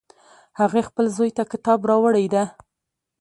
[0.59, 2.43] هغې خپل زوی ته کتاب راوړی ده